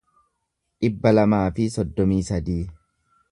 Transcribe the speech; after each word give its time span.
dhibba 0.85 1.11
lamaa 1.17 1.43
fi 1.59 1.67
soddomii 1.75 2.21
sadii 2.33 2.61